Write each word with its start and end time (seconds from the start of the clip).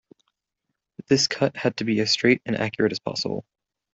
This 1.09 1.27
cut 1.27 1.55
had 1.55 1.77
to 1.77 1.83
be 1.83 1.99
as 1.99 2.09
straight 2.09 2.41
and 2.47 2.55
accurate 2.55 2.91
as 2.91 2.97
possible. 2.99 3.45